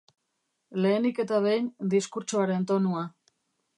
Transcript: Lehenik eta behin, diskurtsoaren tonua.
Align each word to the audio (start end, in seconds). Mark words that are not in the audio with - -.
Lehenik 0.85 1.21
eta 1.23 1.41
behin, 1.47 1.67
diskurtsoaren 1.93 2.67
tonua. 2.73 3.05